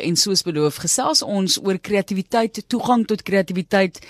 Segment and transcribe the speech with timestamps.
[0.00, 4.00] En soos beloof, gesels ons oor kreatiwiteit, toegang tot kreatiwiteit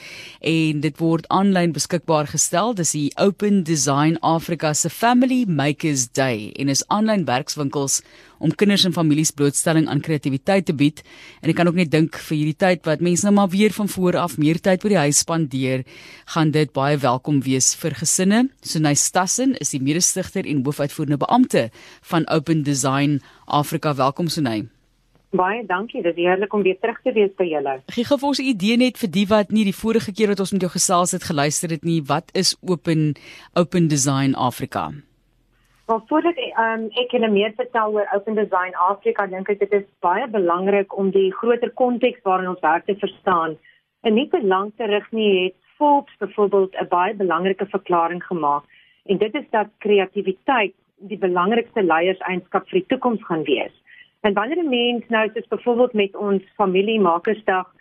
[0.46, 2.74] en dit word aanlyn beskikbaar gestel.
[2.78, 8.00] Dis die Open Design Africa se Family Makers Day en is aanlyn werkswinkels
[8.40, 11.02] om kinders en families blootstelling aan kreatiwiteit te bied.
[11.42, 13.90] En ek kan ook net dink vir hierdie tyd wat mense nou maar weer van
[13.92, 15.84] voor af meer tyd by die huis spandeer,
[16.34, 18.46] gaan dit baie welkom wees vir gesinne.
[18.64, 21.68] Sunay Stassen is die mede-stigter en hoofuitvoerende beampte
[22.12, 23.94] van Open Design Africa.
[23.94, 24.68] Welkom Sunay.
[25.30, 26.02] Baie dankie.
[26.02, 27.76] Dit is heerlik om weer terug te wees by julle.
[27.94, 30.40] Gee gou vir ons 'n idee net vir die wat nie die vorige keer wat
[30.40, 32.02] ons met jou gesels het geluister het nie.
[32.02, 33.14] Wat is Open
[33.54, 34.90] Open Design Africa?
[35.86, 39.86] Maar voordat um, ek julle meer vertel oor Open Design Africa, dink ek dit is
[40.00, 43.56] baie belangrik om die groter konteks waarin ons werk te verstaan.
[44.02, 48.64] En nie te lank terug nie het Forbes byvoorbeeld 'n baie belangrike verklaring gemaak
[49.04, 53.72] en dit is dat kreatiwiteit die belangrikste leierseienskap vir die toekoms gaan wees.
[54.20, 57.74] En wanneer 'n mens nou soos byvoorbeeld met ons familiemakersdag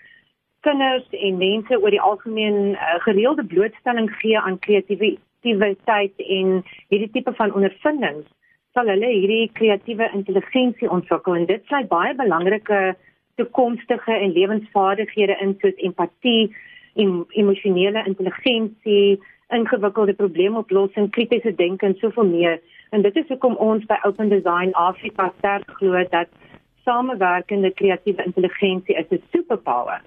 [0.59, 7.33] kinders en mense oor die algemeen uh, gereelde blootstelling gee aan kreatiwiteit en hierdie tipe
[7.33, 8.27] van ondervindings,
[8.73, 12.95] sal hulle hierdie kreatiewe intelligensie ontwikkel en dit sluit baie belangrike
[13.35, 16.55] toekomstige en lewensvaardighede in soos empatie,
[16.95, 19.19] em emosionele intelligensie,
[19.55, 22.59] ingewikkelde probleemoplossing, kritiese denke en soveel meer.
[22.89, 26.29] En dit is hoekom ons by Open Design Afrika sterk glo dat
[26.85, 30.01] samewerkende kreatiewe intelligensie is 'n superpower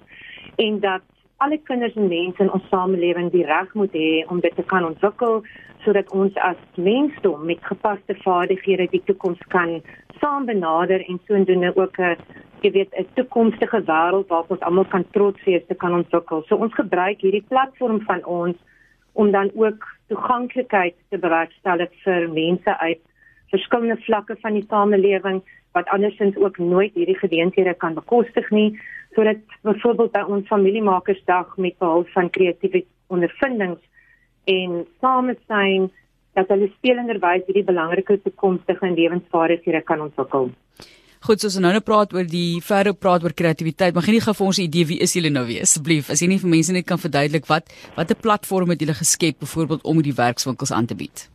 [0.55, 1.01] en dat
[1.37, 4.85] alle kinders en mense in ons samelewing die reg moet hê om dit te kan
[4.85, 5.43] ontwikkel
[5.85, 9.81] sodat ons as mensdom met gepaste vaardighede die toekoms kan
[10.19, 12.17] saam benader en sodoende ook 'n
[12.61, 16.43] jy weet 'n toekomstige wêreld waarop ons almal kan trots wees te kan ontwikkel.
[16.47, 18.57] So ons gebruik hierdie platform van ons
[19.13, 23.01] om dan ook toeganklikheid te bewerkstellig vir mense uit
[23.53, 25.41] verskillende vlakke van die samelewing
[25.77, 28.79] wat andersins ook nooit hierdie geleenthede kan bekostig nie
[29.15, 32.83] sodat byvoorbeeld by ons familiemakersdag met behulp van kreatiewe
[33.13, 33.81] ondervindings
[34.49, 35.91] en samesyn
[36.33, 40.49] dat hulle spelenderwys hierdie belangrike toekomstige lewensvaardighede kan ontwikkel.
[41.23, 44.17] Goed, so as ons nou net praat oor die verder praat oor kreatiwiteit, mag jy
[44.17, 46.09] nie gou vir ons 'n idee wie is julle nou weer asseblief?
[46.11, 49.85] As jy nie vir mense net kan verduidelik wat watter platform het julle geskep byvoorbeeld
[49.85, 51.29] om die werkswinkels aan te bied?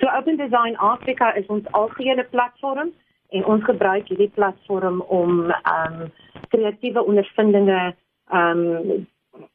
[0.00, 2.90] So Open Design Africa is ons algehele platform
[3.30, 6.12] en ons gebruik hierdie platform om ehm um,
[6.50, 7.94] kreatiewe ondervindinge
[8.30, 9.06] ehm um,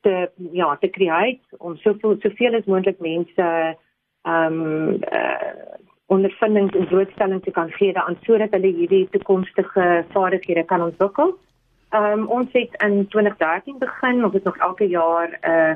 [0.01, 3.75] te ja, te skep om soveel soveel as moontlik mense
[4.23, 10.65] ehm um, uh, ondervindings en blootstelling te kan gee aan sodat hulle hierdie toekomstige vaardighede
[10.71, 11.37] kan ontwikkel.
[11.91, 15.73] Ehm um, ons het in 2013 begin, ons het nog elke jaar 'n uh,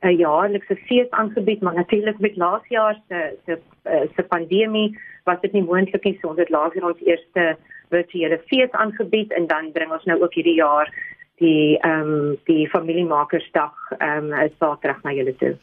[0.00, 5.40] 'n jaarlikse fees aangebied, maar natuurlik met laas jaar se se eh, se pandemie was
[5.40, 7.56] dit nie moontlik nie, so ons het laas jaar ons eerste
[7.90, 10.92] virtuele fees aangebied en dan bring ons nou ook hierdie jaar
[11.36, 15.56] die ehm um, die familiemakersdag ehm um, Saterdag na julle toe.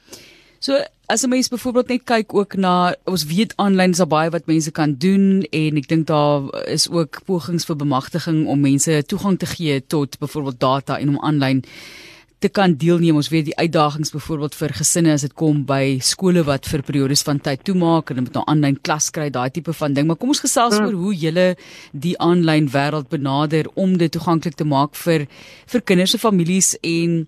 [0.66, 0.74] So
[1.06, 4.46] as 'n mens byvoorbeeld net kyk ook na ons weet aanlyn is daar baie wat
[4.46, 9.38] mense kan doen en ek dink daar is ook pogings vir bemagtiging om mense toegang
[9.40, 11.64] te gee tot byvoorbeeld data en om aanlyn
[12.40, 13.16] te kan deelneem.
[13.16, 17.22] Ons weet die uitdagings byvoorbeeld vir gesinne as dit kom by skole wat vir periodes
[17.22, 20.08] van tyd toemaak en hulle moet nou aanlyn klas kry, daai tipe van ding.
[20.08, 20.86] Maar kom ons gesels hmm.
[20.86, 21.48] oor hoe julle
[21.92, 25.28] die aanlyn wêreld benader om dit toeganklik te maak vir
[25.68, 27.28] vir kinders se families en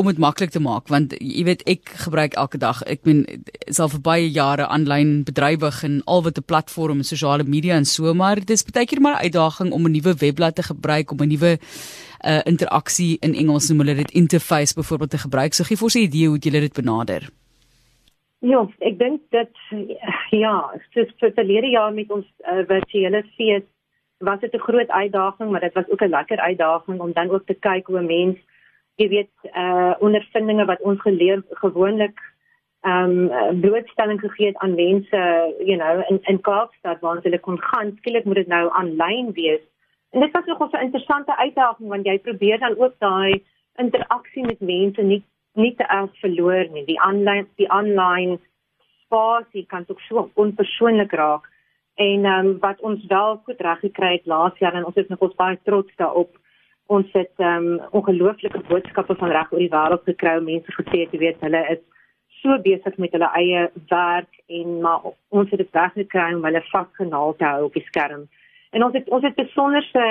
[0.00, 3.24] om dit maklik te maak want jy weet ek gebruik elke dag ek meen
[3.68, 7.84] sal vir baie jare aanlyn bedrywig en al wat 'n platform en sosiale media en
[7.84, 11.12] so maar dit is baie keer maar 'n uitdaging om 'n nuwe webblad te gebruik
[11.12, 11.58] om 'n nuwe
[12.24, 15.52] uh, interaksie in Engels noem hulle dit interface byvoorbeeld te gebruik.
[15.52, 17.28] So gee vir ons 'n idee hoe jy dit benader?
[18.40, 19.52] Ja, ek dink dat
[20.44, 20.54] ja,
[20.94, 23.66] soos vir verlede jaar met ons uh, virtuele fees
[24.18, 27.46] was dit 'n groot uitdaging, maar dit was ook 'n lekker uitdaging om dan ook
[27.46, 28.49] te kyk hoe mense
[29.00, 32.20] jy weet uh ondervindinge wat ons geleer gewoonlik
[32.80, 35.18] ehm um, blootstelling gegee het aan mense
[35.68, 37.96] you know in in Kaapstad waar hulle kon gaan.
[37.96, 39.60] Skielik moet dit nou aanlyn wees.
[40.10, 43.44] En dit was nogal 'n interessante uitdaging want jy probeer dan ook daai
[43.76, 45.22] interaksie met mense nie
[45.54, 46.84] nie te erg verloor nie.
[46.84, 48.40] Die aanlyn die aanlyn
[49.04, 51.48] spasie kan ook so onpersoonlik raak.
[51.94, 55.08] En ehm um, wat ons wel goed reg gekry het laas jaar en ons is
[55.08, 56.39] nog baie trots daarop
[56.90, 61.38] ons het um, ongelooflike boodskappe van reg oor die wêreld gekry mense gesê te weet
[61.46, 61.82] hulle is
[62.40, 66.62] so besig met hulle eie werk en maar ons het dit reg gekry om hulle
[66.72, 68.26] vasgenaal te hou op die skerm.
[68.74, 70.06] En ons het ons het besonderse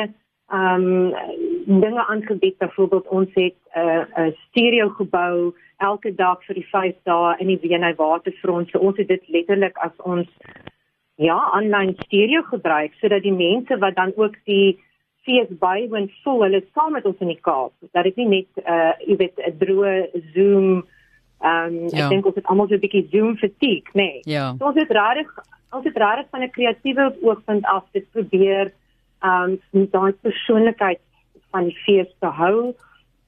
[0.50, 6.56] ehm um, dinge aangebied byvoorbeeld ons het 'n uh, 'n stereo gebou elke dag vir
[6.56, 8.70] die 5 dae in die Weenay waterfront.
[8.70, 10.28] So ons het dit letterlik as ons
[11.16, 14.80] ja, aanlyn stereo gebruik sodat die mense wat dan ook die
[15.26, 17.74] fees bywoon voel hulle saam met ons in die Kaap.
[17.92, 19.94] Dat dit nie net uh jy weet 'n droë
[20.34, 20.86] Zoom
[21.40, 22.04] ehm um, ja.
[22.04, 24.20] ek dink ons het almal so 'n bietjie Zoom fatigue, nee.
[24.24, 24.56] Ja.
[24.60, 25.30] So ons het regtig
[25.72, 28.74] ons het regtig van 'n kreatiewe oogpunt af dit probeer
[29.22, 31.00] ehm um, daai persoonlikheid
[31.52, 32.74] van die fees te hou.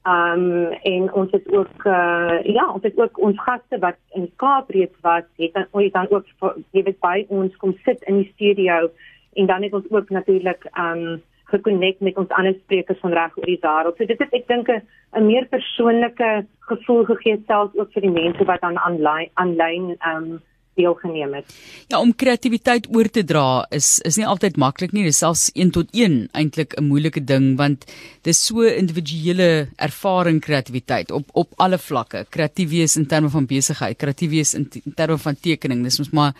[0.04, 4.22] Ehm um, en ons het ook uh ja, ons het ook ons gaste wat in
[4.22, 6.26] die Kaap reeds was, het dan ooit dan ook
[6.72, 8.90] jy weet by ons kom sit in die studio
[9.34, 11.22] en dan het ons ook natuurlik ehm um,
[11.54, 13.98] gekonnek met ons ander sprekers van reg oor die wêreld.
[13.98, 16.30] So dit het ek dink 'n meer persoonlike
[16.72, 20.42] gevoel gegee selfs ook vir die mense wat dan aanlyn aanlyn ehm um,
[20.80, 21.54] deelgeneem het.
[21.92, 25.04] Ja, om kreatiwiteit oor te dra is is nie altyd maklik nie.
[25.08, 27.86] Dit is selfs 1 tot 1 eintlik 'n moeilike ding want
[28.24, 32.26] dis so individuele ervaring kreatiwiteit op op alle vlakke.
[32.30, 35.84] Kreatief wees in terme van besigheid, kreatief wees in, in terme van tekening.
[35.84, 36.34] Dis mos maar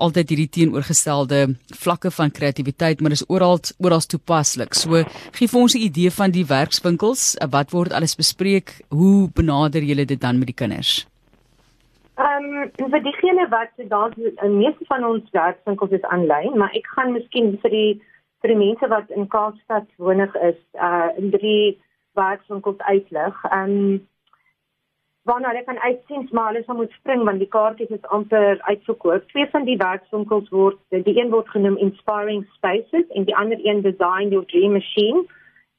[0.00, 1.40] altyd hierdie teenoorgestelde
[1.82, 4.74] vlakke van kreatiwiteit, maar dis oral oral toepaslik.
[4.74, 5.04] So
[5.36, 10.04] gee vir ons 'n idee van die werkswinkels, wat word alles bespreek, hoe benader julle
[10.04, 11.06] dit dan met die kinders?
[12.20, 14.12] Ehm um, vir diegene wat daar
[14.44, 18.00] in meeste van ons werkswinkels is aanlyn, maar ek gaan miskien vir die
[18.40, 21.78] vir die mense wat in Kaapstad wonig is, uh in drie
[22.14, 23.44] werkswinkels uitlig.
[23.50, 24.08] Ehm um,
[25.22, 29.26] waarna hulle kan uitsien maar hulle sal moet spring want die kaartjies is amper uitverkoop.
[29.32, 30.78] Twee van die werkswinkels word
[31.08, 35.26] die een word genoem Inspiring Spaces en die ander een Design Your Dream Machine.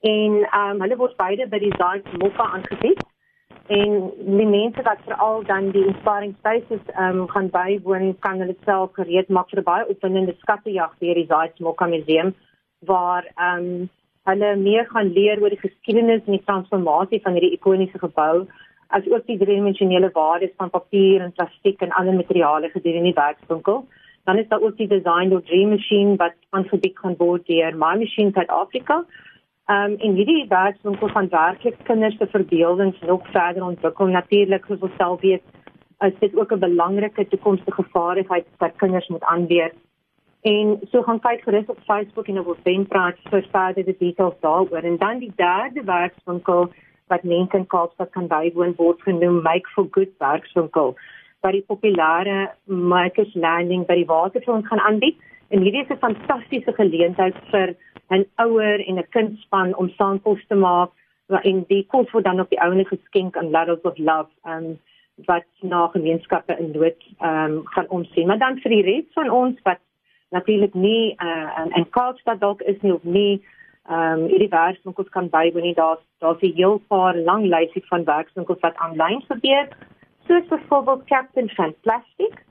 [0.02, 3.02] En ehm um, hulle word beide by die Design Mokka aangebied.
[3.72, 8.58] En die mense wat veral dan die Inspiring Spaces ehm um, gaan bywoon kan hulle
[8.66, 12.36] self gereed maak vir 'n baie opwindende skattejag deur die Design Mokka Museum
[12.86, 13.90] waar ehm um,
[14.30, 18.46] hulle meer gaan leer oor die geskiedenis en die transformasie van hierdie ikoniese gebou
[18.98, 23.86] as ook die driedimensionele waardes van papier en plastiek en ander materiale gedurende die werkswinkel.
[24.24, 27.96] Dan is daar ook die Design Your Dream Machine wat aangebied kan word deur My
[27.98, 29.06] Machine South Africa.
[29.68, 34.08] Um en hierdie werkswinkel van werklik kinders se verbeeldings nog verder ontwikkel.
[34.08, 35.44] Natuurlik sou self weet
[36.20, 39.72] dit ook 'n belangrike toekomstige vaardigheid wat kinders moet aanleer.
[40.42, 44.84] En so gaan kyk gerus op Facebook en op Eventbrite vir verdere details daaroor.
[44.84, 46.72] En dan die derde werkswinkel
[47.12, 50.96] wat mense in Kaapstad kan bywoon word genoem Make for Good werkswinkel.
[51.44, 55.20] Wat die populêre Makers Landing by die waterfront gaan aanbied.
[55.52, 57.76] En hierdie is 'n fantastiese geleentheid vir
[58.10, 60.92] 'n ouer en 'n kindspan om saamkos te maak.
[61.28, 64.80] En die kos word dan op die ouene geskenk aan Laddles of Love um,
[65.26, 68.28] wat na gemeenskappe in nood um, gaan omsien.
[68.28, 69.80] Maar dan vir die res van ons wat
[70.30, 73.42] natuurlik nie uh, in Kaapstad dalk is nie of nie
[73.90, 78.04] ehm um, hierdie werkswinkels kan bywoon en daar's daar's 'n heel paar lang lysie van
[78.04, 79.68] werkswinkels wat aanlyn gebeur.
[80.28, 82.46] Soos byvoorbeeld Captain van Plastic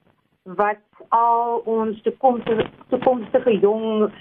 [0.44, 4.12] wat al ons toekomstige toekomstige jong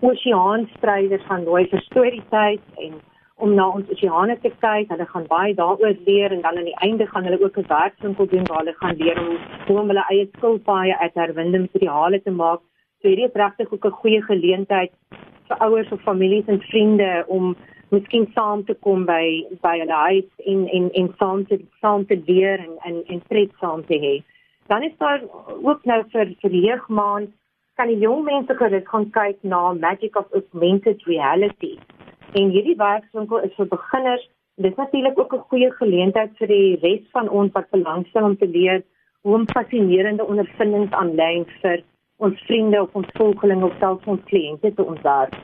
[0.00, 2.94] oseaanstryders gaan nooi vir storytyd en
[3.36, 4.88] om na ons oseane te kyk.
[4.88, 8.26] Hulle gaan baie daaroor leer en dan aan die einde gaan hulle ook 'n werkswinkel
[8.26, 12.30] doen waar hulle gaan leer om hoe om hulle eie skilpaaie uit herwinde materiale te
[12.30, 12.60] maak.
[13.00, 14.92] So hierdie is regtig ook 'n goeie geleentheid
[15.48, 17.54] vir ouers of families en vriende om
[17.90, 19.24] miskien saam te kom by
[19.62, 23.50] by 'n huis en en en saam te saam te leer en en en pret
[23.60, 24.22] saam te hê.
[24.66, 25.20] Dan is daar
[25.62, 27.30] ook nou vir vir jeugmaand
[27.74, 31.78] kan die jong mense gerus gaan kyk na Magic of Augmented Reality.
[32.32, 34.28] En hierdie werkswinkel is vir beginners.
[34.56, 38.36] Dit is natuurlik ook 'n goeie geleentheid vir die res van ons wat belangstel om
[38.36, 38.82] te leer
[39.22, 41.82] hoe om fascinerende ondervindings aanlyn vir
[42.16, 45.34] ons vriende of ons volgelinge of selfs ons kliënte te ontwerp.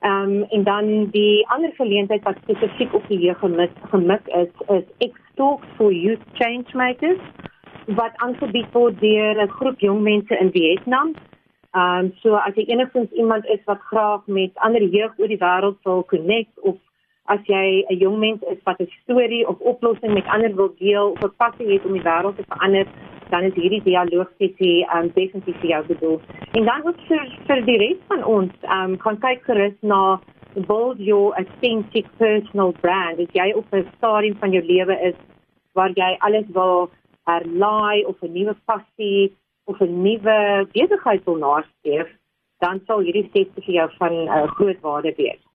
[0.00, 4.52] Ehm um, en dan die ander geleentheid wat spesifiek op die jeug gemik, gemik is
[4.68, 7.20] is X-Talk for Youth Changemakers
[7.98, 11.14] wat aangebied word deur 'n groep jong mense in Vietnam.
[11.74, 15.42] Ehm um, so as jy enigstens iemand is wat graag met ander jeug oor die
[15.44, 16.76] wêreld wil connect of
[17.24, 21.10] as jy 'n jong mens is wat 'n storie of oplossing met ander wil deel
[21.10, 22.86] of 'n passie het om die wêreld te verander,
[23.30, 26.20] dan is hierdie dialoog sessie um definitief vir jou bedoel.
[26.52, 30.20] En dan ook vir vir die res van ons, um kan kyk gerus na
[30.66, 33.20] build your authentic personal brand.
[33.20, 35.18] As jy op 'n stadium van jou lewe is
[35.74, 36.90] waar jy alles wil
[37.26, 42.08] herlaai of 'n nuwe passie of 'n nuwe besigheid wil nastreef,
[42.58, 45.47] dan sal hierdie sessie vir jou van uh, groot waarde wees.